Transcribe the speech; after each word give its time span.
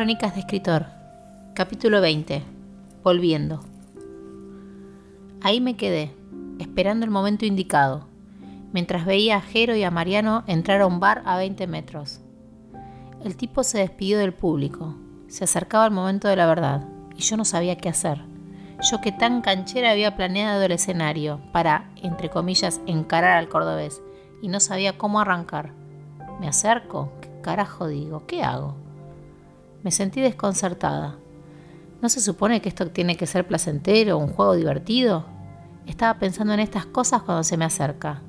Crónicas 0.00 0.32
de 0.32 0.40
Escritor, 0.40 0.86
capítulo 1.52 2.00
20. 2.00 2.42
Volviendo. 3.04 3.60
Ahí 5.42 5.60
me 5.60 5.76
quedé, 5.76 6.10
esperando 6.58 7.04
el 7.04 7.10
momento 7.10 7.44
indicado, 7.44 8.06
mientras 8.72 9.04
veía 9.04 9.36
a 9.36 9.42
Jero 9.42 9.76
y 9.76 9.82
a 9.82 9.90
Mariano 9.90 10.42
entrar 10.46 10.80
a 10.80 10.86
un 10.86 11.00
bar 11.00 11.20
a 11.26 11.36
20 11.36 11.66
metros. 11.66 12.22
El 13.22 13.36
tipo 13.36 13.62
se 13.62 13.76
despidió 13.76 14.18
del 14.18 14.32
público, 14.32 14.94
se 15.28 15.44
acercaba 15.44 15.84
el 15.84 15.92
momento 15.92 16.28
de 16.28 16.36
la 16.36 16.46
verdad, 16.46 16.88
y 17.14 17.20
yo 17.20 17.36
no 17.36 17.44
sabía 17.44 17.76
qué 17.76 17.90
hacer. 17.90 18.22
Yo 18.90 19.02
que 19.02 19.12
tan 19.12 19.42
canchera 19.42 19.90
había 19.90 20.16
planeado 20.16 20.62
el 20.62 20.72
escenario 20.72 21.42
para, 21.52 21.90
entre 21.96 22.30
comillas, 22.30 22.80
encarar 22.86 23.36
al 23.36 23.50
cordobés, 23.50 24.00
y 24.40 24.48
no 24.48 24.60
sabía 24.60 24.96
cómo 24.96 25.20
arrancar. 25.20 25.74
¿Me 26.40 26.48
acerco? 26.48 27.12
¿Qué 27.20 27.28
carajo 27.42 27.86
digo? 27.86 28.26
¿Qué 28.26 28.42
hago? 28.42 28.88
Me 29.82 29.90
sentí 29.90 30.20
desconcertada. 30.20 31.16
¿No 32.02 32.08
se 32.08 32.20
supone 32.20 32.60
que 32.60 32.68
esto 32.68 32.88
tiene 32.88 33.16
que 33.16 33.26
ser 33.26 33.46
placentero, 33.46 34.18
un 34.18 34.28
juego 34.28 34.54
divertido? 34.54 35.24
Estaba 35.86 36.18
pensando 36.18 36.52
en 36.52 36.60
estas 36.60 36.86
cosas 36.86 37.22
cuando 37.22 37.44
se 37.44 37.56
me 37.56 37.64
acerca. 37.64 38.22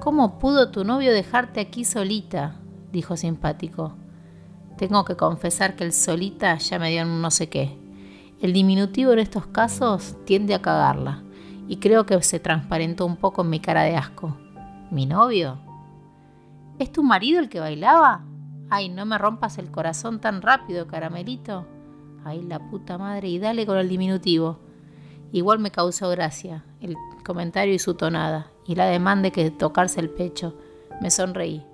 ¿Cómo 0.00 0.38
pudo 0.38 0.70
tu 0.70 0.84
novio 0.84 1.12
dejarte 1.12 1.60
aquí 1.60 1.84
solita? 1.84 2.56
dijo 2.92 3.16
simpático. 3.16 3.94
Tengo 4.76 5.04
que 5.04 5.16
confesar 5.16 5.76
que 5.76 5.84
el 5.84 5.92
solita 5.92 6.58
ya 6.58 6.78
me 6.78 6.90
dio 6.90 7.04
un 7.04 7.22
no 7.22 7.30
sé 7.30 7.48
qué. 7.48 7.78
El 8.40 8.52
diminutivo 8.52 9.12
en 9.12 9.20
estos 9.20 9.46
casos 9.46 10.16
tiende 10.24 10.54
a 10.54 10.62
cagarla, 10.62 11.22
y 11.68 11.76
creo 11.76 12.04
que 12.04 12.20
se 12.22 12.40
transparentó 12.40 13.06
un 13.06 13.16
poco 13.16 13.42
en 13.42 13.50
mi 13.50 13.60
cara 13.60 13.84
de 13.84 13.96
asco. 13.96 14.36
¿Mi 14.90 15.06
novio? 15.06 15.58
¿Es 16.78 16.92
tu 16.92 17.02
marido 17.02 17.40
el 17.40 17.48
que 17.48 17.60
bailaba? 17.60 18.24
Ay, 18.70 18.88
no 18.88 19.06
me 19.06 19.18
rompas 19.18 19.58
el 19.58 19.70
corazón 19.70 20.20
tan 20.20 20.42
rápido, 20.42 20.86
caramelito. 20.86 21.66
Ay, 22.24 22.42
la 22.42 22.58
puta 22.58 22.98
madre, 22.98 23.28
y 23.28 23.38
dale 23.38 23.66
con 23.66 23.76
el 23.78 23.88
diminutivo. 23.88 24.58
Igual 25.32 25.58
me 25.58 25.70
causó 25.70 26.08
gracia 26.10 26.64
el 26.80 26.96
comentario 27.24 27.74
y 27.74 27.78
su 27.78 27.94
tonada, 27.94 28.50
y 28.66 28.74
la 28.74 28.86
demanda 28.86 29.22
de 29.24 29.32
que 29.32 29.50
tocarse 29.50 30.00
el 30.00 30.10
pecho. 30.10 30.56
Me 31.00 31.10
sonreí. 31.10 31.64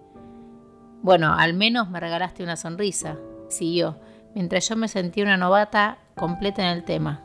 Bueno, 1.02 1.34
al 1.34 1.54
menos 1.54 1.88
me 1.90 2.00
regalaste 2.00 2.42
una 2.42 2.56
sonrisa, 2.56 3.16
siguió, 3.48 3.96
mientras 4.34 4.68
yo 4.68 4.76
me 4.76 4.88
sentía 4.88 5.24
una 5.24 5.36
novata 5.36 5.98
completa 6.16 6.62
en 6.62 6.76
el 6.76 6.84
tema. 6.84 7.22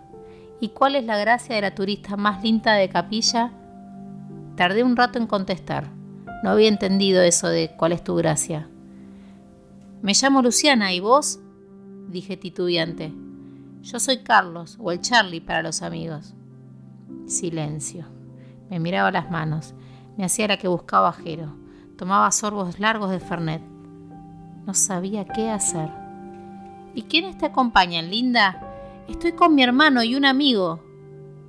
¿Y 0.59 0.69
cuál 0.69 0.95
es 0.95 1.03
la 1.03 1.17
gracia 1.17 1.55
de 1.55 1.61
la 1.61 1.75
turista 1.75 2.15
más 2.15 2.41
linda 2.43 2.73
de 2.73 2.89
capilla? 2.89 3.51
Tardé 4.55 4.83
un 4.83 4.95
rato 4.95 5.19
en 5.19 5.27
contestar. 5.27 5.89
No 6.43 6.51
había 6.51 6.69
entendido 6.69 7.21
eso 7.21 7.49
de 7.49 7.75
cuál 7.77 7.91
es 7.91 8.03
tu 8.03 8.15
gracia. 8.15 8.69
Me 10.05 10.13
llamo 10.13 10.43
Luciana, 10.43 10.93
¿y 10.93 10.99
vos? 10.99 11.39
dije 12.09 12.37
titubeante. 12.37 13.11
Yo 13.81 13.99
soy 13.99 14.19
Carlos, 14.19 14.77
o 14.79 14.91
el 14.91 15.01
Charlie 15.01 15.41
para 15.41 15.63
los 15.63 15.81
amigos. 15.81 16.35
Silencio. 17.25 18.05
Me 18.69 18.79
miraba 18.79 19.09
las 19.09 19.31
manos. 19.31 19.73
Me 20.15 20.23
hacía 20.23 20.47
la 20.47 20.57
que 20.57 20.67
buscaba 20.67 21.11
Jero. 21.11 21.55
Tomaba 21.97 22.29
sorbos 22.31 22.79
largos 22.79 23.09
de 23.09 23.19
Fernet. 23.19 23.63
No 24.67 24.75
sabía 24.75 25.25
qué 25.25 25.49
hacer. 25.49 25.89
¿Y 26.93 27.01
quiénes 27.01 27.39
te 27.39 27.47
acompañan, 27.47 28.11
linda? 28.11 28.61
Estoy 29.07 29.31
con 29.31 29.55
mi 29.55 29.63
hermano 29.63 30.03
y 30.03 30.13
un 30.13 30.25
amigo. 30.25 30.83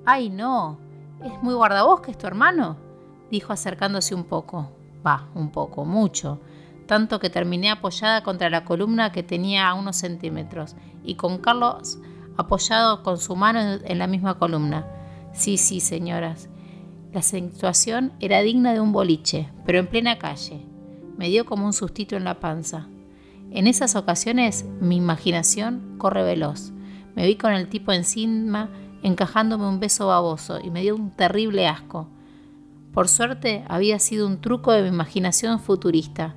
Ay, 0.07 0.31
no. 0.31 0.79
¿Es 1.23 1.43
muy 1.43 1.53
guardabosques 1.53 2.17
tu 2.17 2.27
hermano? 2.27 2.79
dijo 3.31 3.53
acercándose 3.53 4.15
un 4.15 4.25
poco. 4.25 4.73
Va, 5.07 5.29
un 5.35 5.53
poco, 5.53 5.85
mucho 5.85 6.41
tanto 6.87 7.19
que 7.19 7.31
terminé 7.31 7.71
apoyada 7.71 8.23
contra 8.23 8.49
la 8.51 8.65
columna 8.65 9.13
que 9.13 9.23
tenía 9.23 9.69
a 9.69 9.75
unos 9.75 9.97
centímetros 9.97 10.77
y 11.05 11.17
con 11.17 11.39
Carlos 11.39 11.99
apoyado 12.37 13.03
con 13.03 13.19
su 13.19 13.37
mano 13.37 13.81
en 13.85 13.99
la 13.99 14.07
misma 14.07 14.39
columna. 14.39 14.87
Sí, 15.33 15.57
sí, 15.57 15.81
señoras. 15.81 16.49
La 17.13 17.23
situación 17.23 18.13
era 18.21 18.43
digna 18.43 18.73
de 18.73 18.81
un 18.81 18.93
boliche, 18.93 19.51
pero 19.65 19.79
en 19.79 19.87
plena 19.87 20.19
calle. 20.19 20.67
Me 21.17 21.29
dio 21.29 21.47
como 21.47 21.67
un 21.67 21.73
sustito 21.73 22.17
en 22.17 22.25
la 22.25 22.41
panza. 22.41 22.89
En 23.51 23.67
esas 23.67 23.97
ocasiones 23.97 24.65
mi 24.81 24.97
imaginación 24.97 25.97
corre 25.99 26.23
veloz. 26.23 26.73
Me 27.15 27.27
vi 27.27 27.37
con 27.37 27.53
el 27.53 27.69
tipo 27.69 27.93
encima 27.93 28.71
encajándome 29.03 29.67
un 29.67 29.81
beso 29.81 30.09
baboso 30.09 30.59
y 30.63 30.71
me 30.71 30.83
dio 30.83 30.95
un 30.95 31.11
terrible 31.11 31.67
asco. 31.67 32.09
Por 32.93 33.09
suerte 33.09 33.65
había 33.69 33.99
sido 33.99 34.27
un 34.27 34.41
truco 34.41 34.73
de 34.73 34.83
mi 34.83 34.89
imaginación 34.89 35.61
futurista 35.61 36.35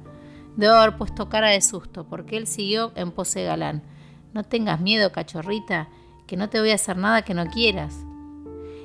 Debo 0.56 0.74
haber 0.74 0.98
puesto 0.98 1.30
cara 1.30 1.50
de 1.50 1.62
susto, 1.62 2.08
porque 2.08 2.38
él 2.38 2.48
siguió 2.48 2.92
en 2.96 3.12
pose 3.12 3.44
galán. 3.44 3.84
No 4.34 4.44
tengas 4.44 4.80
miedo, 4.80 5.12
cachorrita, 5.12 5.90
que 6.28 6.38
no 6.38 6.50
te 6.50 6.60
voy 6.60 6.72
a 6.72 6.76
hacer 6.76 6.98
nada 6.98 7.24
que 7.24 7.34
no 7.34 7.48
quieras. 7.48 8.06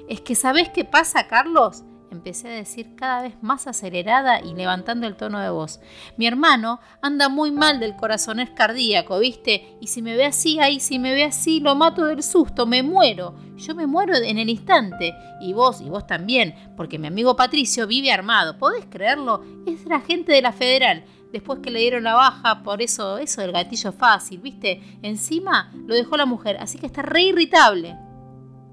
Es 0.08 0.20
que 0.20 0.34
¿sabes 0.34 0.68
qué 0.70 0.84
pasa, 0.84 1.28
Carlos? 1.28 1.84
Empecé 2.10 2.48
a 2.48 2.52
decir 2.52 2.94
cada 2.94 3.22
vez 3.22 3.34
más 3.42 3.66
acelerada 3.66 4.40
y 4.40 4.54
levantando 4.54 5.06
el 5.06 5.16
tono 5.16 5.40
de 5.40 5.50
voz. 5.50 5.80
Mi 6.16 6.26
hermano 6.26 6.78
anda 7.02 7.28
muy 7.28 7.50
mal 7.50 7.80
del 7.80 7.96
corazón, 7.96 8.38
es 8.38 8.50
cardíaco, 8.50 9.18
¿viste? 9.18 9.76
Y 9.80 9.88
si 9.88 10.00
me 10.00 10.14
ve 10.14 10.24
así, 10.24 10.60
ahí, 10.60 10.78
si 10.78 11.00
me 11.00 11.12
ve 11.12 11.24
así, 11.24 11.58
lo 11.58 11.74
mato 11.74 12.04
del 12.04 12.22
susto, 12.22 12.66
me 12.66 12.84
muero. 12.84 13.34
Yo 13.56 13.74
me 13.74 13.88
muero 13.88 14.14
en 14.14 14.38
el 14.38 14.48
instante. 14.48 15.12
Y 15.40 15.54
vos, 15.54 15.80
y 15.80 15.88
vos 15.88 16.06
también, 16.06 16.54
porque 16.76 17.00
mi 17.00 17.08
amigo 17.08 17.34
Patricio 17.34 17.88
vive 17.88 18.12
armado. 18.12 18.58
¿Podés 18.58 18.86
creerlo? 18.86 19.42
Es 19.66 19.84
la 19.86 20.00
gente 20.00 20.32
de 20.32 20.42
la 20.42 20.52
federal 20.52 21.04
después 21.34 21.58
que 21.58 21.72
le 21.72 21.80
dieron 21.80 22.04
la 22.04 22.14
baja, 22.14 22.62
por 22.62 22.80
eso, 22.80 23.18
eso 23.18 23.40
del 23.40 23.50
gatillo 23.50 23.90
fácil, 23.90 24.38
¿viste? 24.38 24.80
Encima 25.02 25.72
lo 25.84 25.92
dejó 25.96 26.16
la 26.16 26.26
mujer, 26.26 26.56
así 26.60 26.78
que 26.78 26.86
está 26.86 27.02
re 27.02 27.22
irritable. 27.22 27.96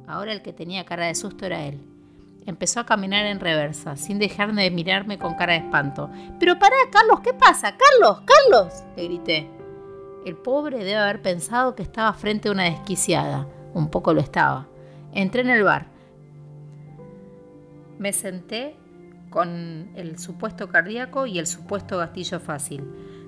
Ahora 0.07 0.31
el 0.31 0.43
que 0.43 0.53
tenía 0.53 0.85
cara 0.85 1.07
de 1.07 1.15
susto 1.15 1.47
era 1.47 1.65
él. 1.65 1.81
Empezó 2.45 2.79
a 2.79 2.85
caminar 2.85 3.25
en 3.25 3.39
reversa, 3.39 3.97
sin 3.97 4.19
dejarme 4.19 4.61
de 4.61 4.69
mirarme 4.69 5.17
con 5.17 5.33
cara 5.33 5.53
de 5.53 5.59
espanto. 5.59 6.11
Pero 6.39 6.59
pará, 6.59 6.75
Carlos, 6.91 7.21
¿qué 7.21 7.33
pasa? 7.33 7.75
Carlos, 7.75 8.21
Carlos, 8.27 8.83
le 8.95 9.05
grité. 9.05 9.49
El 10.23 10.35
pobre 10.35 10.77
debe 10.77 10.97
haber 10.97 11.23
pensado 11.23 11.73
que 11.73 11.81
estaba 11.81 12.13
frente 12.13 12.49
a 12.49 12.51
una 12.51 12.65
desquiciada. 12.65 13.47
Un 13.73 13.89
poco 13.89 14.13
lo 14.13 14.21
estaba. 14.21 14.67
Entré 15.13 15.41
en 15.41 15.49
el 15.49 15.63
bar. 15.63 15.87
Me 17.97 18.13
senté 18.13 18.75
con 19.31 19.89
el 19.95 20.19
supuesto 20.19 20.69
cardíaco 20.69 21.25
y 21.25 21.39
el 21.39 21.47
supuesto 21.47 21.97
gastillo 21.97 22.39
fácil. 22.39 22.83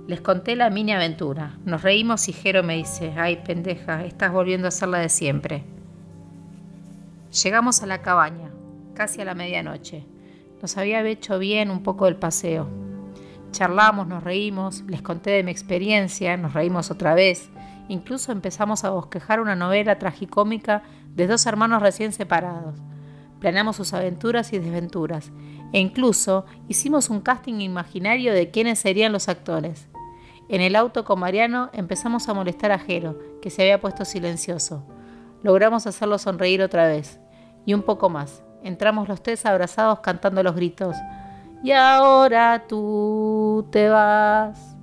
Les 0.05 0.19
conté 0.19 0.55
la 0.55 0.69
mini 0.69 0.91
aventura. 0.91 1.57
Nos 1.65 1.81
reímos 1.81 2.27
y 2.27 2.33
Jero 2.33 2.61
me 2.61 2.75
dice, 2.75 3.13
ay 3.17 3.41
pendeja, 3.43 4.03
estás 4.03 4.31
volviendo 4.31 4.67
a 4.67 4.71
ser 4.71 4.89
la 4.89 4.99
de 4.99 5.07
siempre. 5.07 5.63
Llegamos 7.41 7.81
a 7.81 7.87
la 7.87 8.01
cabaña, 8.01 8.51
casi 8.93 9.21
a 9.21 9.25
la 9.25 9.33
medianoche. 9.33 10.05
Nos 10.61 10.77
había 10.77 11.01
hecho 11.07 11.39
bien 11.39 11.71
un 11.71 11.83
poco 11.83 12.07
el 12.07 12.17
paseo. 12.17 12.67
Charlamos, 13.51 14.05
nos 14.05 14.23
reímos, 14.23 14.81
les 14.87 15.01
conté 15.01 15.31
de 15.31 15.43
mi 15.43 15.51
experiencia, 15.51 16.35
nos 16.35 16.53
reímos 16.53 16.91
otra 16.91 17.15
vez. 17.15 17.49
Incluso 17.87 18.33
empezamos 18.33 18.83
a 18.83 18.89
bosquejar 18.89 19.39
una 19.39 19.55
novela 19.55 19.99
tragicómica 19.99 20.83
de 21.15 21.27
dos 21.27 21.45
hermanos 21.45 21.81
recién 21.81 22.11
separados. 22.11 22.75
Planeamos 23.43 23.75
sus 23.75 23.91
aventuras 23.91 24.53
y 24.53 24.57
desventuras 24.57 25.33
e 25.73 25.79
incluso 25.81 26.45
hicimos 26.69 27.09
un 27.09 27.19
casting 27.19 27.59
imaginario 27.59 28.33
de 28.33 28.51
quiénes 28.51 28.79
serían 28.79 29.11
los 29.11 29.27
actores. 29.27 29.89
En 30.47 30.61
el 30.61 30.77
auto 30.77 31.03
con 31.03 31.19
Mariano 31.19 31.69
empezamos 31.73 32.29
a 32.29 32.33
molestar 32.33 32.71
a 32.71 32.79
Jero, 32.79 33.19
que 33.41 33.49
se 33.49 33.63
había 33.63 33.81
puesto 33.81 34.05
silencioso. 34.05 34.85
Logramos 35.41 35.85
hacerlo 35.87 36.19
sonreír 36.19 36.61
otra 36.61 36.87
vez. 36.87 37.19
Y 37.65 37.73
un 37.73 37.81
poco 37.81 38.09
más. 38.09 38.45
Entramos 38.63 39.09
los 39.09 39.21
tres 39.21 39.45
abrazados 39.45 39.99
cantando 39.99 40.41
los 40.41 40.55
gritos. 40.55 40.95
Y 41.65 41.71
ahora 41.71 42.63
tú 42.65 43.67
te 43.71 43.89
vas. 43.89 44.77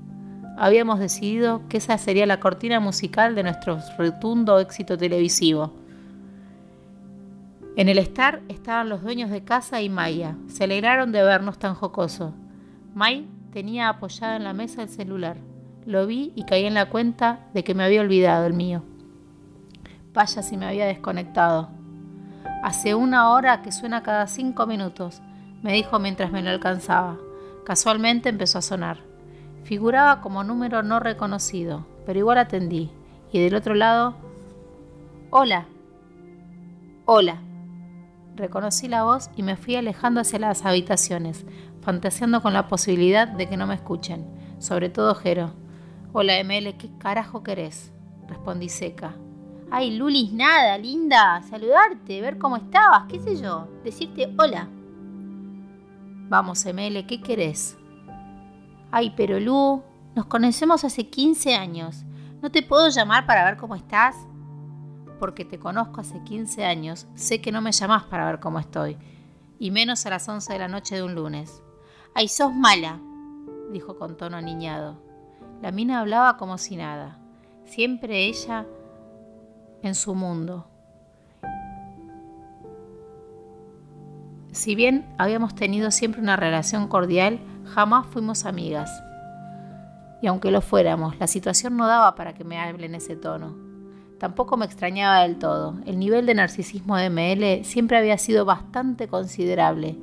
Habíamos 0.58 0.98
decidido 0.98 1.66
que 1.70 1.78
esa 1.78 1.96
sería 1.96 2.26
la 2.26 2.40
cortina 2.40 2.78
musical 2.78 3.34
de 3.34 3.42
nuestro 3.42 3.78
rotundo 3.96 4.60
éxito 4.60 4.98
televisivo. 4.98 5.72
En 7.76 7.88
el 7.88 7.98
estar 7.98 8.42
estaban 8.48 8.88
los 8.88 9.02
dueños 9.02 9.30
de 9.30 9.44
casa 9.44 9.80
y 9.80 9.88
Maya. 9.88 10.36
Se 10.48 10.64
alegraron 10.64 11.12
de 11.12 11.22
vernos 11.22 11.58
tan 11.58 11.74
jocoso. 11.74 12.34
May 12.94 13.28
tenía 13.52 13.88
apoyado 13.88 14.36
en 14.36 14.44
la 14.44 14.52
mesa 14.52 14.82
el 14.82 14.88
celular. 14.88 15.36
Lo 15.86 16.06
vi 16.06 16.32
y 16.34 16.44
caí 16.44 16.66
en 16.66 16.74
la 16.74 16.90
cuenta 16.90 17.46
de 17.54 17.64
que 17.64 17.74
me 17.74 17.84
había 17.84 18.00
olvidado 18.00 18.46
el 18.46 18.54
mío. 18.54 18.82
Vaya 20.12 20.42
si 20.42 20.56
me 20.56 20.66
había 20.66 20.86
desconectado. 20.86 21.70
Hace 22.62 22.94
una 22.94 23.30
hora 23.30 23.62
que 23.62 23.72
suena 23.72 24.02
cada 24.02 24.26
cinco 24.26 24.66
minutos, 24.66 25.22
me 25.62 25.72
dijo 25.72 25.98
mientras 25.98 26.32
me 26.32 26.42
lo 26.42 26.50
alcanzaba. 26.50 27.18
Casualmente 27.64 28.28
empezó 28.28 28.58
a 28.58 28.62
sonar. 28.62 28.98
Figuraba 29.64 30.20
como 30.20 30.42
número 30.42 30.82
no 30.82 30.98
reconocido, 31.00 31.86
pero 32.04 32.18
igual 32.18 32.38
atendí. 32.38 32.90
Y 33.32 33.40
del 33.40 33.54
otro 33.54 33.74
lado, 33.74 34.14
hola. 35.30 35.66
Hola. 37.04 37.49
Reconocí 38.40 38.88
la 38.88 39.04
voz 39.04 39.28
y 39.36 39.42
me 39.42 39.54
fui 39.54 39.76
alejando 39.76 40.22
hacia 40.22 40.38
las 40.38 40.64
habitaciones, 40.64 41.44
fantaseando 41.82 42.40
con 42.40 42.54
la 42.54 42.68
posibilidad 42.68 43.28
de 43.28 43.46
que 43.46 43.58
no 43.58 43.66
me 43.66 43.74
escuchen, 43.74 44.26
sobre 44.58 44.88
todo 44.88 45.14
Jero. 45.14 45.52
Hola, 46.14 46.42
ML, 46.42 46.74
¿qué 46.78 46.90
carajo 46.96 47.42
querés? 47.42 47.92
Respondí 48.28 48.70
seca. 48.70 49.14
Ay, 49.70 49.94
Lulis, 49.94 50.32
nada, 50.32 50.78
linda. 50.78 51.42
Saludarte, 51.42 52.22
ver 52.22 52.38
cómo 52.38 52.56
estabas, 52.56 53.04
qué 53.10 53.20
sé 53.20 53.36
yo. 53.36 53.68
Decirte 53.84 54.34
hola. 54.38 54.70
Vamos, 56.30 56.64
ML, 56.64 57.04
¿qué 57.06 57.20
querés? 57.22 57.76
Ay, 58.90 59.12
pero 59.18 59.38
Lu, 59.38 59.82
nos 60.14 60.24
conocemos 60.24 60.82
hace 60.82 61.10
15 61.10 61.56
años. 61.56 62.06
¿No 62.40 62.50
te 62.50 62.62
puedo 62.62 62.88
llamar 62.88 63.26
para 63.26 63.44
ver 63.44 63.58
cómo 63.58 63.74
estás? 63.74 64.16
Porque 65.20 65.44
te 65.44 65.58
conozco 65.58 66.00
hace 66.00 66.24
15 66.24 66.64
años, 66.64 67.06
sé 67.14 67.40
que 67.42 67.52
no 67.52 67.60
me 67.60 67.72
llamás 67.72 68.04
para 68.04 68.24
ver 68.24 68.40
cómo 68.40 68.58
estoy. 68.58 68.96
Y 69.58 69.70
menos 69.70 70.06
a 70.06 70.10
las 70.10 70.26
11 70.26 70.54
de 70.54 70.58
la 70.58 70.66
noche 70.66 70.96
de 70.96 71.02
un 71.02 71.14
lunes. 71.14 71.62
Ay, 72.14 72.26
sos 72.26 72.54
mala, 72.54 72.98
dijo 73.70 73.98
con 73.98 74.16
tono 74.16 74.38
aniñado. 74.38 74.96
La 75.60 75.72
mina 75.72 76.00
hablaba 76.00 76.38
como 76.38 76.56
si 76.56 76.76
nada. 76.76 77.18
Siempre 77.66 78.26
ella 78.26 78.66
en 79.82 79.94
su 79.94 80.14
mundo. 80.14 80.66
Si 84.52 84.74
bien 84.74 85.14
habíamos 85.18 85.54
tenido 85.54 85.90
siempre 85.90 86.20
una 86.20 86.36
relación 86.36 86.88
cordial, 86.88 87.38
jamás 87.66 88.06
fuimos 88.06 88.46
amigas. 88.46 88.90
Y 90.22 90.26
aunque 90.26 90.50
lo 90.50 90.62
fuéramos, 90.62 91.18
la 91.18 91.26
situación 91.26 91.76
no 91.76 91.86
daba 91.86 92.14
para 92.14 92.32
que 92.34 92.44
me 92.44 92.58
hable 92.58 92.86
en 92.86 92.94
ese 92.94 93.16
tono. 93.16 93.69
Tampoco 94.20 94.58
me 94.58 94.66
extrañaba 94.66 95.22
del 95.22 95.38
todo. 95.38 95.78
El 95.86 95.98
nivel 95.98 96.26
de 96.26 96.34
narcisismo 96.34 96.98
de 96.98 97.08
ML 97.08 97.64
siempre 97.64 97.96
había 97.96 98.18
sido 98.18 98.44
bastante 98.44 99.08
considerable 99.08 99.96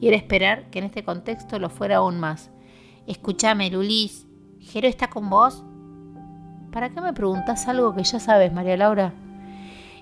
y 0.00 0.06
era 0.06 0.16
esperar 0.16 0.70
que 0.70 0.78
en 0.78 0.84
este 0.84 1.02
contexto 1.02 1.58
lo 1.58 1.70
fuera 1.70 1.96
aún 1.96 2.20
más. 2.20 2.52
Escúchame, 3.08 3.70
Lulis, 3.70 4.28
¿Jero 4.60 4.86
está 4.86 5.10
con 5.10 5.28
vos? 5.28 5.64
¿Para 6.72 6.90
qué 6.90 7.00
me 7.00 7.12
preguntas 7.12 7.66
algo 7.66 7.94
que 7.96 8.04
ya 8.04 8.20
sabes, 8.20 8.52
María 8.52 8.76
Laura? 8.76 9.12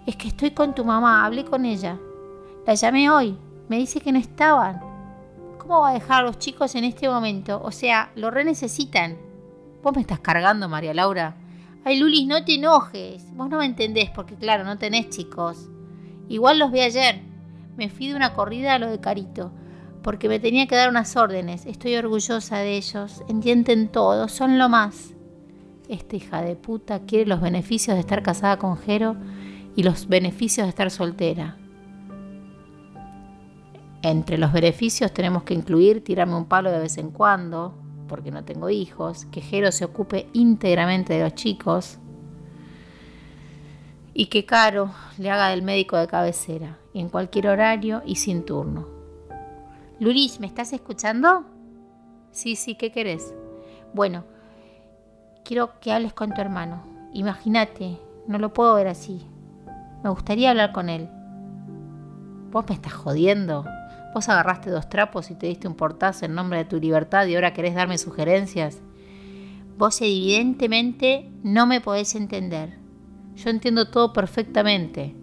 Es 0.05 0.17
que 0.17 0.29
estoy 0.29 0.51
con 0.51 0.75
tu 0.75 0.85
mamá, 0.85 1.25
hablé 1.25 1.47
con 1.47 1.65
ella. 1.65 1.99
La 2.67 2.75
llamé 2.75 3.09
hoy, 3.09 3.39
me 3.69 3.79
dice 3.79 4.03
que 4.03 4.13
no 4.13 4.19
estaban. 4.19 4.81
¿Cómo 5.57 5.81
va 5.81 5.91
a 5.91 5.95
dejar 5.95 6.21
a 6.21 6.27
los 6.27 6.39
chicos 6.39 6.75
en 6.75 6.85
este 6.85 7.09
momento? 7.09 7.59
O 7.65 7.73
sea, 7.73 8.13
lo 8.17 8.31
re 8.31 8.45
necesitan. 8.45 9.17
Vos 9.83 9.95
me 9.95 10.03
estás 10.03 10.21
cargando, 10.21 10.69
María 10.69 10.93
Laura. 10.93 11.37
Ay, 11.85 11.99
Lulis, 11.99 12.27
no 12.27 12.45
te 12.45 12.55
enojes. 12.55 13.35
Vos 13.35 13.49
no 13.49 13.59
me 13.59 13.67
entendés 13.67 14.11
porque, 14.11 14.37
claro, 14.37 14.65
no 14.65 14.79
tenés 14.79 15.11
chicos. 15.11 15.69
Igual 16.29 16.59
los 16.59 16.71
vi 16.71 16.81
ayer. 16.81 17.21
Me 17.77 17.89
fui 17.89 18.09
de 18.09 18.15
una 18.15 18.35
corrida 18.35 18.75
a 18.75 18.79
lo 18.79 18.91
de 18.91 19.01
Carito 19.01 19.53
porque 20.03 20.29
me 20.29 20.41
tenía 20.41 20.67
que 20.67 20.77
dar 20.77 20.89
unas 20.89 21.17
órdenes. 21.17 21.67
Estoy 21.67 21.97
orgullosa 21.97 22.59
de 22.59 22.77
ellos. 22.77 23.23
Entienden 23.29 23.89
todo, 23.89 24.29
son 24.29 24.59
lo 24.59 24.69
más. 24.69 25.15
Esta 25.89 26.17
hija 26.17 26.43
de 26.43 26.57
puta 26.57 27.01
quiere 27.01 27.27
los 27.27 27.41
beneficios 27.41 27.97
de 27.97 28.01
estar 28.01 28.23
casada 28.23 28.59
con 28.59 28.77
Jero 28.77 29.17
y 29.77 29.83
los 29.83 30.09
beneficios 30.09 30.67
de 30.67 30.71
estar 30.71 30.91
soltera. 30.91 31.57
Entre 34.03 34.37
los 34.37 34.53
beneficios 34.53 35.13
tenemos 35.13 35.45
que 35.45 35.55
incluir 35.55 36.03
tirarme 36.03 36.35
un 36.35 36.47
palo 36.47 36.71
de 36.71 36.81
vez 36.81 36.99
en 36.99 37.11
cuando, 37.11 37.75
porque 38.09 38.31
no 38.31 38.45
tengo 38.45 38.71
hijos, 38.71 39.27
que 39.27 39.41
Jero 39.41 39.73
se 39.73 39.85
ocupe 39.85 40.29
íntegramente 40.33 41.15
de 41.15 41.23
los 41.23 41.35
chicos 41.35 41.99
y 44.15 44.27
que 44.27 44.45
Caro 44.45 44.91
le 45.19 45.31
haga 45.31 45.49
del 45.49 45.63
médico 45.63 45.97
de 45.97 46.07
cabecera, 46.07 46.79
en 46.95 47.09
cualquier 47.09 47.49
horario 47.49 48.03
y 48.05 48.17
sin 48.17 48.45
turno. 48.45 48.87
Luris, 49.99 50.41
¿me 50.41 50.47
estás 50.47 50.73
escuchando? 50.73 51.45
Sí, 52.31 52.57
sí, 52.57 52.75
¿qué 52.75 52.91
querés? 52.93 53.35
Bueno, 53.95 54.25
quiero 55.45 55.79
que 55.81 55.93
hables 55.93 56.13
con 56.13 56.33
tu 56.33 56.41
hermano. 56.41 56.83
Imagínate, 57.13 57.99
no 58.27 58.39
lo 58.39 58.53
puedo 58.53 58.75
ver 58.75 58.89
así. 58.89 59.27
Me 60.03 60.11
gustaría 60.11 60.51
hablar 60.51 60.73
con 60.73 60.89
él. 60.89 61.09
¿Vos 62.51 62.65
me 62.69 62.75
estás 62.75 62.93
jodiendo? 62.93 63.65
¿Vos 64.15 64.29
agarraste 64.29 64.71
dos 64.71 64.89
trapos 64.91 65.31
y 65.31 65.35
te 65.35 65.47
diste 65.47 65.67
un 65.67 65.75
portazo 65.75 66.27
en 66.27 66.35
nombre 66.35 66.59
de 66.59 66.65
tu 66.67 66.79
libertad 66.79 67.27
y 67.27 67.35
ahora 67.35 67.55
querés 67.55 67.75
darme 67.75 67.97
sugerencias? 67.97 68.83
Vos 69.79 70.03
evidentemente 70.03 71.31
no 71.43 71.67
me 71.67 71.81
podés 71.81 72.15
entender. 72.15 72.79
Yo 73.35 73.49
entiendo 73.49 73.91
todo 73.91 74.13
perfectamente. 74.13 75.17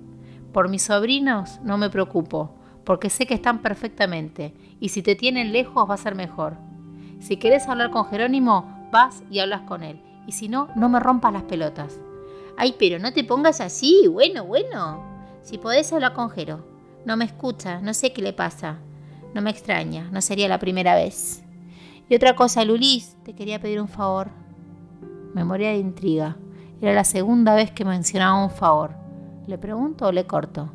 Por 0.51 0.69
mis 0.69 0.83
sobrinos 0.83 1.59
no 1.63 1.77
me 1.77 1.91
preocupo, 1.91 2.55
porque 2.83 3.11
sé 3.11 3.27
que 3.27 3.35
están 3.35 3.61
perfectamente, 3.61 4.55
y 4.79 4.89
si 4.89 5.03
te 5.03 5.15
tienen 5.15 5.51
lejos 5.51 5.87
va 5.87 5.93
a 5.93 5.97
ser 5.97 6.15
mejor. 6.15 6.57
Si 7.19 7.37
querés 7.37 7.67
hablar 7.67 7.91
con 7.91 8.05
Jerónimo, 8.05 8.89
vas 8.91 9.21
y 9.29 9.39
hablas 9.39 9.61
con 9.61 9.83
él, 9.83 10.01
y 10.25 10.31
si 10.31 10.49
no, 10.49 10.69
no 10.75 10.89
me 10.89 10.99
rompas 10.99 11.31
las 11.31 11.43
pelotas. 11.43 11.99
Ay, 12.57 12.75
pero 12.79 12.97
no 12.97 13.13
te 13.13 13.23
pongas 13.23 13.61
así, 13.61 14.07
bueno, 14.07 14.43
bueno. 14.45 15.03
Si 15.43 15.59
podés 15.59 15.93
hablar 15.93 16.13
con 16.13 16.31
Jero. 16.31 16.78
No 17.09 17.17
me 17.17 17.25
escucha, 17.25 17.81
no 17.81 17.95
sé 17.95 18.13
qué 18.13 18.21
le 18.21 18.33
pasa. 18.33 18.77
No 19.33 19.41
me 19.41 19.49
extraña, 19.49 20.07
no 20.11 20.21
sería 20.21 20.47
la 20.47 20.59
primera 20.59 20.93
vez. 20.93 21.43
Y 22.07 22.13
otra 22.13 22.35
cosa, 22.35 22.63
Lulis, 22.63 23.17
te 23.23 23.33
quería 23.33 23.59
pedir 23.59 23.81
un 23.81 23.87
favor. 23.87 24.29
Memoria 25.33 25.69
de 25.69 25.79
intriga. 25.79 26.37
Era 26.79 26.93
la 26.93 27.03
segunda 27.03 27.55
vez 27.55 27.71
que 27.71 27.83
mencionaba 27.83 28.43
un 28.43 28.51
favor. 28.51 28.91
¿Le 29.47 29.57
pregunto 29.57 30.05
o 30.05 30.11
le 30.11 30.27
corto? 30.27 30.71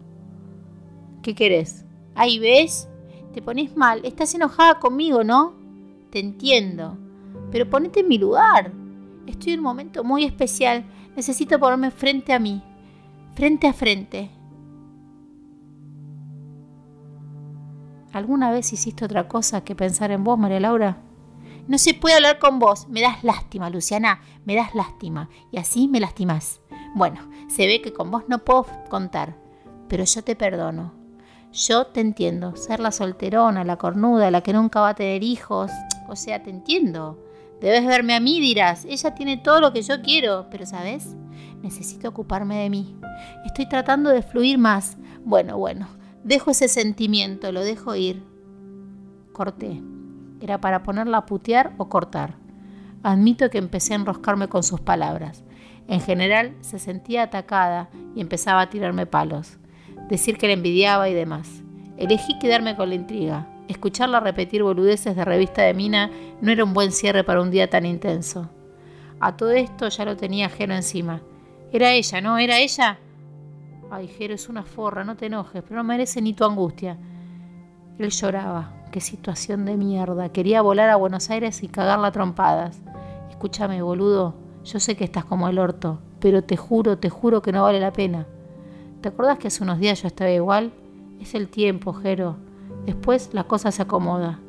¿Qué 1.22 1.36
querés? 1.36 1.84
Ahí 2.16 2.40
ves, 2.40 2.88
te 3.32 3.40
pones 3.40 3.76
mal, 3.76 4.00
estás 4.04 4.34
enojada 4.34 4.80
conmigo, 4.80 5.22
¿no? 5.22 5.54
Te 6.10 6.18
entiendo, 6.18 6.98
pero 7.52 7.70
ponete 7.70 8.00
en 8.00 8.08
mi 8.08 8.18
lugar. 8.18 8.72
Estoy 9.28 9.52
en 9.52 9.60
un 9.60 9.66
momento 9.66 10.02
muy 10.02 10.24
especial, 10.24 10.84
necesito 11.14 11.60
ponerme 11.60 11.92
frente 11.92 12.32
a 12.32 12.40
mí, 12.40 12.60
frente 13.36 13.68
a 13.68 13.72
frente. 13.72 14.32
¿Alguna 18.14 18.52
vez 18.52 18.72
hiciste 18.72 19.04
otra 19.04 19.26
cosa 19.26 19.64
que 19.64 19.74
pensar 19.74 20.12
en 20.12 20.22
vos, 20.22 20.38
María 20.38 20.60
Laura? 20.60 20.98
No 21.66 21.78
se 21.78 21.94
puede 21.94 22.14
hablar 22.14 22.38
con 22.38 22.60
vos. 22.60 22.86
Me 22.88 23.00
das 23.00 23.24
lástima, 23.24 23.70
Luciana. 23.70 24.20
Me 24.44 24.54
das 24.54 24.72
lástima. 24.72 25.28
Y 25.50 25.58
así 25.58 25.88
me 25.88 25.98
lastimás. 25.98 26.60
Bueno, 26.94 27.28
se 27.48 27.66
ve 27.66 27.82
que 27.82 27.92
con 27.92 28.12
vos 28.12 28.22
no 28.28 28.44
puedo 28.44 28.66
contar. 28.88 29.36
Pero 29.88 30.04
yo 30.04 30.22
te 30.22 30.36
perdono. 30.36 30.92
Yo 31.52 31.88
te 31.88 32.00
entiendo, 32.00 32.54
ser 32.54 32.78
la 32.78 32.92
solterona, 32.92 33.64
la 33.64 33.78
cornuda, 33.78 34.30
la 34.30 34.42
que 34.42 34.52
nunca 34.52 34.80
va 34.80 34.90
a 34.90 34.94
tener 34.94 35.24
hijos, 35.24 35.72
o 36.08 36.14
sea, 36.14 36.40
te 36.40 36.50
entiendo. 36.50 37.18
Debes 37.60 37.84
verme 37.84 38.14
a 38.14 38.20
mí, 38.20 38.38
dirás, 38.38 38.84
ella 38.84 39.14
tiene 39.16 39.38
todo 39.38 39.60
lo 39.60 39.72
que 39.72 39.82
yo 39.82 40.02
quiero, 40.02 40.46
pero 40.50 40.66
¿sabes? 40.66 41.16
Necesito 41.62 42.08
ocuparme 42.08 42.58
de 42.58 42.70
mí. 42.70 42.96
Estoy 43.44 43.68
tratando 43.68 44.10
de 44.10 44.22
fluir 44.22 44.58
más. 44.58 44.98
Bueno, 45.24 45.58
bueno, 45.58 45.88
dejo 46.24 46.50
ese 46.50 46.68
sentimiento, 46.68 47.52
lo 47.52 47.60
dejo 47.62 47.94
ir. 47.94 48.22
Corté. 49.32 49.80
Era 50.40 50.60
para 50.60 50.82
ponerla 50.82 51.18
a 51.18 51.26
putear 51.26 51.74
o 51.78 51.88
cortar. 51.88 52.34
Admito 53.02 53.50
que 53.50 53.58
empecé 53.58 53.92
a 53.92 53.96
enroscarme 53.96 54.48
con 54.48 54.62
sus 54.62 54.80
palabras. 54.80 55.44
En 55.86 56.00
general 56.00 56.56
se 56.60 56.78
sentía 56.78 57.22
atacada 57.22 57.88
y 58.16 58.20
empezaba 58.20 58.62
a 58.62 58.70
tirarme 58.70 59.06
palos 59.06 59.58
decir 60.08 60.36
que 60.38 60.46
la 60.46 60.54
envidiaba 60.54 61.08
y 61.08 61.14
demás. 61.14 61.62
Elegí 61.96 62.38
quedarme 62.38 62.76
con 62.76 62.88
la 62.88 62.94
intriga. 62.94 63.48
Escucharla 63.68 64.20
repetir 64.20 64.62
boludeces 64.62 65.16
de 65.16 65.24
revista 65.24 65.62
de 65.62 65.74
Mina 65.74 66.10
no 66.40 66.50
era 66.50 66.64
un 66.64 66.74
buen 66.74 66.92
cierre 66.92 67.24
para 67.24 67.40
un 67.40 67.50
día 67.50 67.70
tan 67.70 67.86
intenso. 67.86 68.50
A 69.20 69.36
todo 69.36 69.52
esto 69.52 69.88
ya 69.88 70.04
lo 70.04 70.16
tenía 70.16 70.50
Jero 70.50 70.74
encima. 70.74 71.22
Era 71.72 71.92
ella, 71.92 72.20
¿no? 72.20 72.38
¿Era 72.38 72.58
ella? 72.58 72.98
Ay, 73.96 74.08
Jero, 74.08 74.34
es 74.34 74.48
una 74.48 74.64
forra, 74.64 75.04
no 75.04 75.16
te 75.16 75.26
enojes, 75.26 75.62
pero 75.62 75.76
no 75.76 75.84
merece 75.84 76.20
ni 76.20 76.32
tu 76.32 76.44
angustia. 76.44 76.98
Él 77.96 78.10
lloraba. 78.10 78.72
Qué 78.90 79.00
situación 79.00 79.64
de 79.64 79.76
mierda. 79.76 80.30
Quería 80.30 80.62
volar 80.62 80.90
a 80.90 80.96
Buenos 80.96 81.30
Aires 81.30 81.62
y 81.62 81.68
cagarla 81.68 82.10
trompadas. 82.10 82.80
Escúchame, 83.30 83.82
boludo. 83.82 84.34
Yo 84.64 84.80
sé 84.80 84.96
que 84.96 85.04
estás 85.04 85.24
como 85.24 85.46
el 85.46 85.60
orto, 85.60 86.00
pero 86.18 86.42
te 86.42 86.56
juro, 86.56 86.98
te 86.98 87.08
juro 87.08 87.40
que 87.40 87.52
no 87.52 87.62
vale 87.62 87.78
la 87.78 87.92
pena. 87.92 88.26
¿Te 89.00 89.10
acuerdas 89.10 89.38
que 89.38 89.46
hace 89.46 89.62
unos 89.62 89.78
días 89.78 90.02
yo 90.02 90.08
estaba 90.08 90.30
igual? 90.32 90.72
Es 91.20 91.36
el 91.36 91.48
tiempo, 91.48 91.92
Jero. 91.92 92.34
Después 92.86 93.30
la 93.32 93.44
cosa 93.44 93.70
se 93.70 93.82
acomoda. 93.82 94.40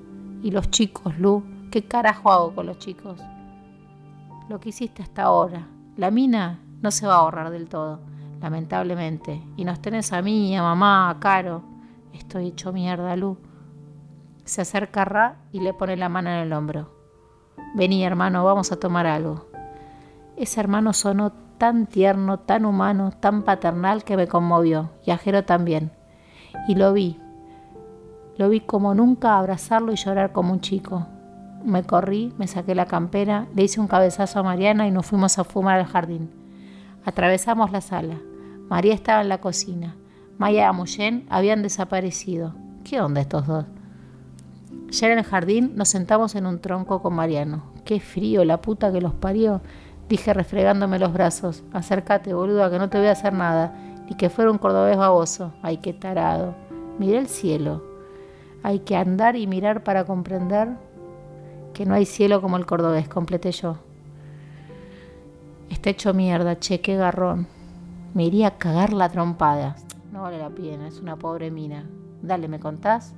Y 0.41 0.49
los 0.49 0.71
chicos, 0.71 1.19
Lu, 1.19 1.43
¿qué 1.69 1.83
carajo 1.83 2.31
hago 2.31 2.55
con 2.55 2.65
los 2.65 2.79
chicos? 2.79 3.21
Lo 4.49 4.59
que 4.59 4.69
hiciste 4.69 5.03
hasta 5.03 5.21
ahora. 5.21 5.67
La 5.97 6.09
mina 6.09 6.61
no 6.81 6.89
se 6.89 7.05
va 7.05 7.13
a 7.13 7.17
ahorrar 7.17 7.51
del 7.51 7.69
todo, 7.69 7.99
lamentablemente. 8.45 9.41
Y 9.57 9.65
nos 9.65 9.81
tenés 9.81 10.13
a 10.13 10.21
mí, 10.21 10.55
a 10.55 10.61
mamá, 10.61 11.09
a 11.09 11.19
Caro. 11.19 11.63
Estoy 12.13 12.49
hecho 12.49 12.71
mierda, 12.71 13.15
Lu. 13.15 13.39
Se 14.43 14.61
acerca 14.61 15.03
Ra 15.03 15.37
y 15.51 15.61
le 15.61 15.73
pone 15.73 15.97
la 15.97 16.09
mano 16.09 16.29
en 16.29 16.35
el 16.35 16.53
hombro. 16.53 16.91
Vení, 17.73 18.05
hermano, 18.05 18.45
vamos 18.45 18.71
a 18.71 18.79
tomar 18.79 19.07
algo. 19.07 19.47
Ese 20.37 20.59
hermano 20.59 20.93
sonó 20.93 21.31
tan 21.57 21.87
tierno, 21.87 22.37
tan 22.37 22.65
humano, 22.65 23.09
tan 23.19 23.41
paternal 23.41 24.03
que 24.03 24.15
me 24.15 24.27
conmovió, 24.27 24.91
y 25.03 25.09
a 25.09 25.17
Jero 25.17 25.43
también. 25.43 25.91
Y 26.67 26.75
lo 26.75 26.93
vi, 26.93 27.19
lo 28.37 28.47
vi 28.49 28.59
como 28.59 28.93
nunca 28.93 29.39
abrazarlo 29.39 29.91
y 29.91 29.95
llorar 29.95 30.33
como 30.33 30.53
un 30.53 30.61
chico. 30.61 31.07
me 31.63 31.83
corrí, 31.83 32.31
me 32.37 32.45
saqué 32.45 32.75
la 32.75 32.85
campera, 32.85 33.47
le 33.55 33.63
hice 33.63 33.81
un 33.81 33.87
cabezazo 33.87 34.37
a 34.37 34.43
Mariana 34.43 34.87
y 34.87 34.91
nos 34.91 35.07
fuimos 35.07 35.39
a 35.39 35.43
fumar 35.43 35.79
al 35.79 35.87
jardín. 35.87 36.29
Atravesamos 37.03 37.71
la 37.71 37.81
sala. 37.81 38.17
María 38.69 38.93
estaba 38.93 39.21
en 39.21 39.29
la 39.29 39.39
cocina. 39.39 39.95
Maya 40.37 40.61
y 40.61 40.63
Amuyen 40.63 41.25
habían 41.29 41.61
desaparecido. 41.61 42.55
¿Qué 42.83 42.99
onda 42.99 43.21
estos 43.21 43.47
dos? 43.47 43.65
Ya 44.89 45.11
en 45.11 45.19
el 45.19 45.23
jardín 45.23 45.73
nos 45.75 45.89
sentamos 45.89 46.35
en 46.35 46.45
un 46.45 46.59
tronco 46.59 47.01
con 47.01 47.15
Mariano. 47.15 47.63
Qué 47.85 47.99
frío, 47.99 48.43
la 48.43 48.61
puta 48.61 48.91
que 48.91 49.01
los 49.01 49.13
parió. 49.13 49.61
Dije 50.09 50.33
refregándome 50.33 50.99
los 50.99 51.13
brazos. 51.13 51.63
Acércate, 51.73 52.33
boluda, 52.33 52.69
que 52.69 52.79
no 52.79 52.89
te 52.89 52.97
voy 52.97 53.07
a 53.07 53.11
hacer 53.11 53.33
nada. 53.33 53.73
Ni 54.09 54.15
que 54.15 54.29
fuera 54.29 54.51
un 54.51 54.57
cordobés 54.57 54.97
baboso. 54.97 55.53
Ay, 55.61 55.77
qué 55.77 55.93
tarado. 55.93 56.55
Miré 56.99 57.17
el 57.17 57.27
cielo. 57.27 57.83
Hay 58.63 58.79
que 58.79 58.95
andar 58.95 59.35
y 59.35 59.47
mirar 59.47 59.83
para 59.83 60.05
comprender 60.05 60.69
que 61.73 61.85
no 61.85 61.93
hay 61.93 62.05
cielo 62.05 62.41
como 62.41 62.57
el 62.57 62.65
cordobés, 62.65 63.07
completé 63.07 63.51
yo. 63.51 63.77
Está 65.69 65.91
hecho 65.91 66.13
mierda, 66.13 66.57
che, 66.57 66.81
qué 66.81 66.95
garrón. 66.95 67.47
Me 68.15 68.23
iría 68.23 68.47
a 68.47 68.57
cagar 68.57 68.93
la 68.93 69.09
trompada. 69.09 69.75
No 70.13 70.21
vale 70.21 70.37
la 70.37 70.49
pena, 70.49 70.87
es 70.87 71.01
una 71.01 71.17
pobre 71.17 71.51
mina. 71.51 71.83
Dale, 72.21 72.47
¿me 72.47 72.61
contás? 72.61 73.13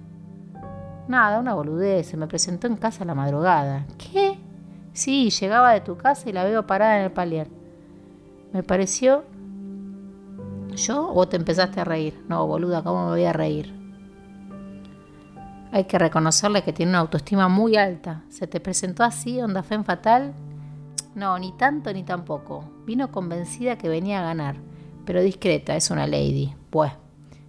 Nada, 1.08 1.40
una 1.40 1.54
boludez. 1.54 2.08
Se 2.08 2.18
me 2.18 2.26
presentó 2.26 2.66
en 2.66 2.78
casa 2.78 3.04
a 3.04 3.06
la 3.06 3.14
madrugada. 3.14 3.86
¿Qué? 4.00 4.40
Sí, 4.94 5.30
llegaba 5.30 5.74
de 5.74 5.82
tu 5.82 5.98
casa 5.98 6.28
y 6.28 6.34
la 6.34 6.46
veo 6.46 6.66
parada 6.66 6.98
en 6.98 7.04
el 7.04 7.12
palier. 7.12 7.48
Me 8.52 8.64
pareció... 8.64 9.24
¿Yo 10.76 11.14
o 11.14 11.28
te 11.28 11.38
empezaste 11.38 11.80
a 11.80 11.84
reír? 11.84 12.26
No, 12.28 12.48
boluda, 12.48 12.82
¿cómo 12.82 13.06
me 13.06 13.12
voy 13.12 13.26
a 13.26 13.34
reír? 13.34 13.72
Hay 15.72 15.84
que 15.84 16.00
reconocerle 16.00 16.64
que 16.64 16.74
tiene 16.74 16.94
una 16.94 17.00
autoestima 17.00 17.48
muy 17.48 17.76
alta. 17.76 18.24
¿Se 18.30 18.48
te 18.48 18.60
presentó 18.60 19.04
así, 19.04 19.40
onda 19.40 19.62
fe 19.62 19.84
fatal? 19.84 20.34
No, 21.14 21.38
ni 21.38 21.52
tanto 21.52 21.94
ni 21.94 22.02
tampoco. 22.02 22.64
Vino 22.88 23.12
convencida 23.12 23.78
que 23.78 23.90
venía 23.90 24.20
a 24.20 24.24
ganar, 24.24 24.56
pero 25.08 25.22
discreta, 25.22 25.78
es 25.78 25.90
una 25.90 26.06
lady. 26.06 26.54
Pues, 26.70 26.92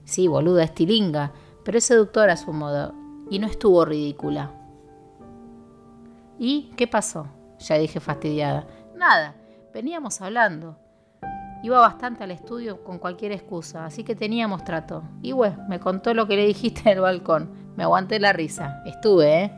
sí, 0.04 0.28
boluda, 0.28 0.62
es 0.62 0.74
tilinga, 0.74 1.32
pero 1.64 1.76
es 1.76 1.84
seductora 1.84 2.34
a 2.34 2.36
su 2.36 2.52
modo 2.52 2.94
y 3.28 3.40
no 3.40 3.48
estuvo 3.48 3.84
ridícula. 3.84 4.52
¿Y 6.38 6.70
qué 6.76 6.86
pasó? 6.86 7.26
Ya 7.58 7.76
dije 7.76 7.98
fastidiada. 7.98 8.68
Nada, 8.94 9.34
veníamos 9.74 10.20
hablando. 10.20 10.78
Iba 11.64 11.80
bastante 11.80 12.22
al 12.22 12.30
estudio 12.30 12.84
con 12.84 13.00
cualquier 13.00 13.32
excusa, 13.32 13.84
así 13.84 14.04
que 14.04 14.14
teníamos 14.14 14.62
trato. 14.62 15.02
Y 15.20 15.32
bueno, 15.32 15.64
me 15.68 15.80
contó 15.80 16.14
lo 16.14 16.28
que 16.28 16.36
le 16.36 16.46
dijiste 16.46 16.82
en 16.88 16.98
el 16.98 17.02
balcón. 17.02 17.50
Me 17.76 17.82
aguanté 17.82 18.20
la 18.20 18.32
risa. 18.32 18.84
Estuve, 18.86 19.42
¿eh? 19.42 19.52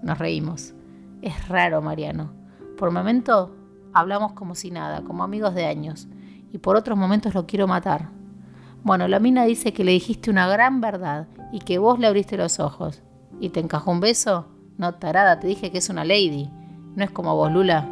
Nos 0.00 0.16
reímos. 0.18 0.74
Es 1.22 1.48
raro, 1.48 1.82
Mariano. 1.82 2.30
Por 2.78 2.92
momentos 2.92 3.50
hablamos 3.92 4.32
como 4.34 4.54
si 4.54 4.70
nada, 4.70 5.02
como 5.02 5.24
amigos 5.24 5.56
de 5.56 5.66
años. 5.66 6.06
Y 6.52 6.58
por 6.58 6.76
otros 6.76 6.98
momentos 6.98 7.34
lo 7.34 7.46
quiero 7.46 7.66
matar. 7.66 8.10
Bueno, 8.84 9.08
la 9.08 9.18
mina 9.18 9.44
dice 9.44 9.72
que 9.72 9.84
le 9.84 9.92
dijiste 9.92 10.30
una 10.30 10.46
gran 10.48 10.80
verdad 10.80 11.26
y 11.50 11.60
que 11.60 11.78
vos 11.78 11.98
le 11.98 12.06
abriste 12.06 12.36
los 12.36 12.60
ojos. 12.60 13.02
¿Y 13.40 13.48
te 13.48 13.60
encajó 13.60 13.90
un 13.90 14.00
beso? 14.00 14.46
No, 14.76 14.94
tarada, 14.94 15.40
te 15.40 15.46
dije 15.46 15.70
que 15.70 15.78
es 15.78 15.88
una 15.88 16.04
lady. 16.04 16.50
No 16.94 17.04
es 17.04 17.10
como 17.10 17.34
vos, 17.34 17.50
Lula. 17.50 17.82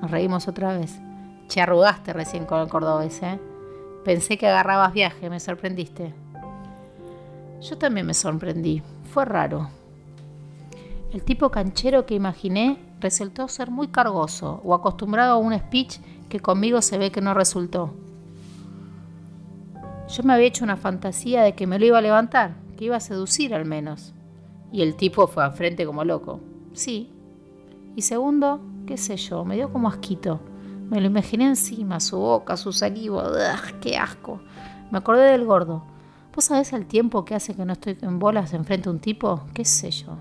Nos 0.00 0.10
reímos 0.10 0.48
otra 0.48 0.76
vez. 0.76 1.00
Che, 1.48 1.60
arrugaste 1.60 2.12
recién 2.12 2.44
con 2.44 2.60
el 2.60 2.68
cordobés, 2.68 3.22
¿eh? 3.22 3.38
Pensé 4.04 4.36
que 4.36 4.48
agarrabas 4.48 4.92
viaje, 4.92 5.30
me 5.30 5.38
sorprendiste. 5.38 6.12
Yo 7.60 7.78
también 7.78 8.06
me 8.06 8.14
sorprendí. 8.14 8.82
Fue 9.12 9.24
raro. 9.24 9.68
El 11.12 11.22
tipo 11.22 11.50
canchero 11.50 12.06
que 12.06 12.14
imaginé 12.14 12.78
resultó 13.00 13.46
ser 13.46 13.70
muy 13.70 13.88
cargoso 13.88 14.60
o 14.64 14.74
acostumbrado 14.74 15.34
a 15.34 15.36
un 15.36 15.56
speech 15.56 15.98
que 16.32 16.40
conmigo 16.40 16.80
se 16.80 16.96
ve 16.96 17.12
que 17.12 17.20
no 17.20 17.34
resultó. 17.34 17.92
Yo 20.08 20.22
me 20.22 20.32
había 20.32 20.46
hecho 20.46 20.64
una 20.64 20.78
fantasía 20.78 21.42
de 21.42 21.54
que 21.54 21.66
me 21.66 21.78
lo 21.78 21.84
iba 21.84 21.98
a 21.98 22.00
levantar, 22.00 22.54
que 22.74 22.86
iba 22.86 22.96
a 22.96 23.00
seducir 23.00 23.54
al 23.54 23.66
menos. 23.66 24.14
Y 24.72 24.80
el 24.80 24.96
tipo 24.96 25.26
fue 25.26 25.44
al 25.44 25.52
frente 25.52 25.84
como 25.84 26.04
loco. 26.04 26.40
Sí. 26.72 27.12
Y 27.96 28.00
segundo, 28.00 28.62
qué 28.86 28.96
sé 28.96 29.18
yo, 29.18 29.44
me 29.44 29.56
dio 29.56 29.70
como 29.70 29.88
asquito. 29.88 30.40
Me 30.88 31.02
lo 31.02 31.08
imaginé 31.08 31.48
encima, 31.48 32.00
su 32.00 32.16
boca, 32.16 32.56
su 32.56 32.72
saliva. 32.72 33.28
¡Ugh, 33.28 33.80
¡Qué 33.82 33.98
asco! 33.98 34.40
Me 34.90 34.96
acordé 34.96 35.32
del 35.32 35.44
gordo. 35.44 35.84
¿Vos 36.34 36.46
sabés 36.46 36.72
el 36.72 36.86
tiempo 36.86 37.26
que 37.26 37.34
hace 37.34 37.54
que 37.54 37.66
no 37.66 37.74
estoy 37.74 37.98
en 38.00 38.18
bolas 38.18 38.54
enfrente 38.54 38.88
a 38.88 38.92
un 38.92 39.00
tipo? 39.00 39.42
¿Qué 39.52 39.66
sé 39.66 39.90
yo? 39.90 40.16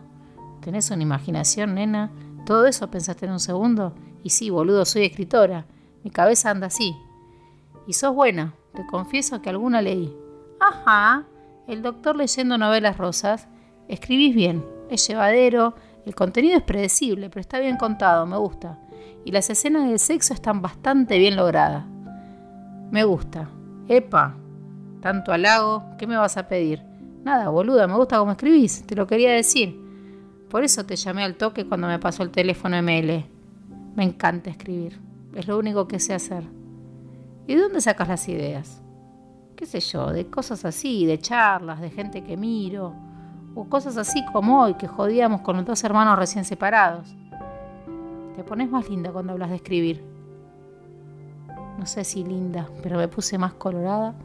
¿Tenés 0.59 0.91
una 0.91 1.03
imaginación, 1.03 1.75
nena? 1.75 2.11
¿Todo 2.45 2.65
eso 2.65 2.91
pensaste 2.91 3.27
en 3.27 3.31
un 3.31 3.39
segundo? 3.39 3.93
Y 4.23 4.31
sí, 4.31 4.49
boludo, 4.49 4.83
soy 4.83 5.05
escritora. 5.05 5.67
Mi 6.03 6.11
cabeza 6.11 6.49
anda 6.49 6.67
así. 6.67 6.95
Y 7.87 7.93
sos 7.93 8.13
buena, 8.15 8.53
te 8.73 8.85
confieso 8.85 9.41
que 9.41 9.49
alguna 9.49 9.81
leí. 9.81 10.15
Ajá, 10.59 11.25
el 11.67 11.81
doctor 11.81 12.15
leyendo 12.15 12.57
novelas 12.57 12.97
rosas. 12.97 13.47
Escribís 13.87 14.35
bien, 14.35 14.65
es 14.89 15.07
llevadero, 15.07 15.75
el 16.05 16.15
contenido 16.15 16.57
es 16.57 16.63
predecible, 16.63 17.29
pero 17.29 17.41
está 17.41 17.59
bien 17.59 17.77
contado, 17.77 18.25
me 18.25 18.37
gusta. 18.37 18.79
Y 19.25 19.31
las 19.31 19.49
escenas 19.49 19.87
del 19.87 19.99
sexo 19.99 20.33
están 20.33 20.61
bastante 20.61 21.17
bien 21.17 21.35
logradas. 21.35 21.85
Me 22.91 23.03
gusta. 23.03 23.49
Epa, 23.87 24.35
tanto 25.01 25.31
halago, 25.31 25.83
¿qué 25.97 26.07
me 26.07 26.17
vas 26.17 26.37
a 26.37 26.47
pedir? 26.47 26.83
Nada, 27.23 27.49
boluda, 27.49 27.87
me 27.87 27.95
gusta 27.95 28.17
cómo 28.17 28.31
escribís, 28.31 28.85
te 28.85 28.95
lo 28.95 29.05
quería 29.05 29.31
decir. 29.31 29.79
Por 30.49 30.63
eso 30.63 30.85
te 30.85 30.95
llamé 30.95 31.23
al 31.23 31.35
toque 31.35 31.65
cuando 31.65 31.87
me 31.87 31.99
pasó 31.99 32.23
el 32.23 32.31
teléfono 32.31 32.81
ML. 32.81 33.25
Me 33.95 34.03
encanta 34.03 34.49
escribir, 34.49 34.99
es 35.35 35.47
lo 35.47 35.57
único 35.57 35.87
que 35.87 35.99
sé 35.99 36.13
hacer. 36.13 36.43
¿Y 37.47 37.55
de 37.55 37.61
dónde 37.61 37.81
sacas 37.81 38.07
las 38.07 38.27
ideas? 38.27 38.81
¿Qué 39.55 39.65
sé 39.65 39.79
yo? 39.79 40.11
De 40.11 40.27
cosas 40.27 40.65
así, 40.65 41.05
de 41.05 41.19
charlas, 41.19 41.81
de 41.81 41.89
gente 41.89 42.23
que 42.23 42.37
miro, 42.37 42.93
o 43.55 43.65
cosas 43.65 43.97
así 43.97 44.23
como 44.31 44.61
hoy 44.61 44.75
que 44.75 44.87
jodíamos 44.87 45.41
con 45.41 45.57
los 45.57 45.65
dos 45.65 45.83
hermanos 45.83 46.17
recién 46.17 46.45
separados. 46.45 47.15
Te 48.35 48.43
pones 48.43 48.69
más 48.69 48.89
linda 48.89 49.11
cuando 49.11 49.33
hablas 49.33 49.49
de 49.49 49.57
escribir. 49.57 50.03
No 51.77 51.85
sé 51.85 52.03
si 52.03 52.23
linda, 52.23 52.69
pero 52.81 52.97
me 52.97 53.07
puse 53.07 53.37
más 53.37 53.53
colorada. 53.53 54.15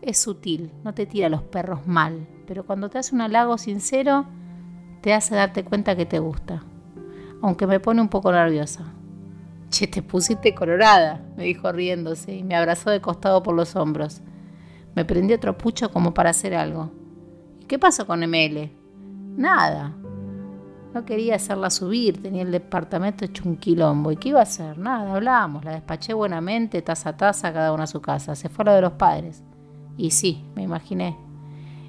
Es 0.00 0.18
sutil, 0.18 0.72
no 0.82 0.94
te 0.94 1.06
tira 1.06 1.28
los 1.28 1.42
perros 1.42 1.86
mal, 1.86 2.26
pero 2.46 2.64
cuando 2.64 2.90
te 2.90 2.98
hace 2.98 3.14
un 3.14 3.20
halago 3.20 3.58
sincero, 3.58 4.26
te 5.00 5.14
hace 5.14 5.34
darte 5.34 5.64
cuenta 5.64 5.96
que 5.96 6.06
te 6.06 6.18
gusta. 6.18 6.64
Aunque 7.40 7.66
me 7.66 7.80
pone 7.80 8.00
un 8.00 8.08
poco 8.08 8.32
nerviosa. 8.32 8.84
Che, 9.72 9.86
te 9.86 10.02
pusiste 10.02 10.54
colorada, 10.54 11.24
me 11.34 11.44
dijo 11.44 11.72
riéndose 11.72 12.34
y 12.34 12.44
me 12.44 12.54
abrazó 12.54 12.90
de 12.90 13.00
costado 13.00 13.42
por 13.42 13.54
los 13.54 13.74
hombros. 13.74 14.20
Me 14.94 15.06
prendí 15.06 15.32
otro 15.32 15.56
pucho 15.56 15.90
como 15.90 16.12
para 16.12 16.28
hacer 16.28 16.54
algo. 16.54 16.90
¿Y 17.58 17.64
qué 17.64 17.78
pasó 17.78 18.06
con 18.06 18.20
ML? 18.20 18.70
Nada. 19.34 19.96
No 20.92 21.06
quería 21.06 21.36
hacerla 21.36 21.70
subir, 21.70 22.20
tenía 22.22 22.42
el 22.42 22.52
departamento 22.52 23.24
hecho 23.24 23.48
un 23.48 23.56
quilombo. 23.56 24.12
¿Y 24.12 24.16
qué 24.16 24.28
iba 24.28 24.40
a 24.40 24.42
hacer? 24.42 24.76
Nada, 24.76 25.14
hablábamos, 25.14 25.64
la 25.64 25.72
despaché 25.72 26.12
buenamente, 26.12 26.82
taza 26.82 27.08
a 27.08 27.16
taza, 27.16 27.50
cada 27.54 27.72
una 27.72 27.84
a 27.84 27.86
su 27.86 28.02
casa. 28.02 28.34
Se 28.34 28.50
fue 28.50 28.64
a 28.64 28.66
lo 28.66 28.72
de 28.74 28.82
los 28.82 28.92
padres. 28.92 29.42
Y 29.96 30.10
sí, 30.10 30.44
me 30.54 30.64
imaginé. 30.64 31.16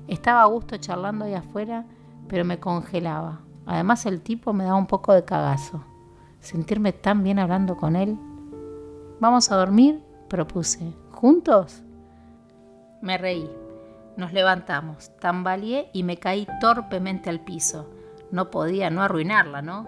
Estaba 0.07 0.43
a 0.43 0.45
gusto 0.45 0.77
charlando 0.77 1.25
ahí 1.25 1.33
afuera, 1.33 1.85
pero 2.29 2.45
me 2.45 2.61
congelaba. 2.61 3.41
Además 3.65 4.05
el 4.05 4.21
tipo 4.21 4.53
me 4.53 4.63
daba 4.63 4.77
un 4.77 4.87
poco 4.87 5.11
de 5.11 5.25
cagazo 5.25 5.83
sentirme 6.43 6.93
tan 6.93 7.23
bien 7.23 7.39
hablando 7.39 7.77
con 7.77 7.95
él. 7.95 8.17
¿Vamos 9.19 9.51
a 9.51 9.55
dormir? 9.55 10.03
propuse. 10.27 10.93
¿Juntos? 11.11 11.83
Me 13.01 13.17
reí. 13.17 13.49
Nos 14.17 14.33
levantamos, 14.33 15.11
tambaleé 15.19 15.89
y 15.93 16.03
me 16.03 16.17
caí 16.17 16.47
torpemente 16.59 17.29
al 17.29 17.39
piso. 17.39 17.89
No 18.31 18.51
podía 18.51 18.89
no 18.89 19.01
arruinarla, 19.01 19.61
¿no? 19.61 19.87